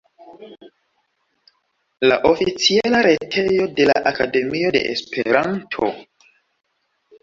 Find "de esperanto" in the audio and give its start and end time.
4.81-5.97